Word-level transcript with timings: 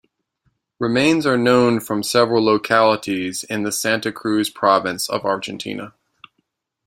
Remains 0.79 1.27
are 1.27 1.37
known 1.37 1.79
from 1.79 2.01
several 2.01 2.43
localities 2.43 3.43
in 3.43 3.61
the 3.61 3.71
Santa 3.71 4.11
Cruz 4.11 4.49
Province, 4.49 5.07
of 5.07 5.25
Argentina. 5.25 5.93